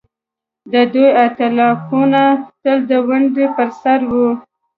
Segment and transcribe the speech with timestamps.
[0.71, 2.21] د دوی ائتلافونه
[2.61, 4.29] تل د ونډې پر سر وي.